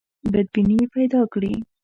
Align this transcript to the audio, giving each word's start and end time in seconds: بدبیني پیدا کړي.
بدبیني 0.31 0.77
پیدا 0.93 1.21
کړي. 1.33 1.53